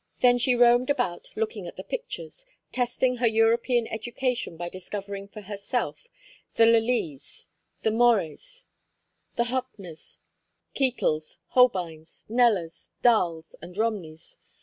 Then 0.21 0.39
she 0.39 0.55
roamed 0.55 0.89
about 0.89 1.29
looking 1.35 1.67
at 1.67 1.75
the 1.75 1.83
pictures, 1.83 2.47
testing 2.71 3.17
her 3.17 3.27
European 3.27 3.85
education 3.85 4.57
by 4.57 4.67
discovering 4.67 5.27
for 5.27 5.41
herself 5.41 6.07
the 6.55 6.65
Lelys 6.65 7.45
and 7.83 7.97
Mores, 7.99 8.65
the 9.35 9.43
Hoppners, 9.43 10.19
Ketels, 10.73 11.37
Holbeins, 11.49 12.25
Knellers, 12.27 12.89
Dahls, 13.03 13.53
and 13.61 13.77
Romneys. 13.77 14.39